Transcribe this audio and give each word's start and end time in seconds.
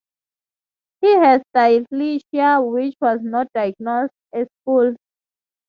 He 1.01 1.15
has 1.17 1.43
dyslexia 1.55 2.67
which 2.73 2.95
was 2.99 3.19
not 3.21 3.53
diagnosed 3.53 4.15
at 4.33 4.47
school. 4.63 4.95